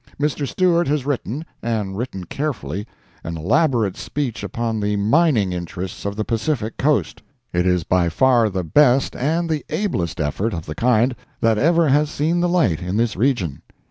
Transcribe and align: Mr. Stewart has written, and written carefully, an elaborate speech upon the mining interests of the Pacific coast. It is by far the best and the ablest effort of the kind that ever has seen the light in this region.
Mr. 0.19 0.47
Stewart 0.47 0.87
has 0.87 1.05
written, 1.05 1.45
and 1.61 1.95
written 1.95 2.23
carefully, 2.23 2.87
an 3.23 3.37
elaborate 3.37 3.95
speech 3.95 4.43
upon 4.43 4.79
the 4.79 4.95
mining 4.95 5.53
interests 5.53 6.05
of 6.05 6.15
the 6.15 6.25
Pacific 6.25 6.75
coast. 6.75 7.21
It 7.53 7.67
is 7.67 7.83
by 7.83 8.09
far 8.09 8.49
the 8.49 8.63
best 8.63 9.15
and 9.15 9.47
the 9.47 9.63
ablest 9.69 10.19
effort 10.19 10.53
of 10.53 10.65
the 10.65 10.73
kind 10.73 11.15
that 11.41 11.59
ever 11.59 11.89
has 11.89 12.09
seen 12.09 12.39
the 12.39 12.49
light 12.49 12.81
in 12.81 12.97
this 12.97 13.15
region. 13.15 13.61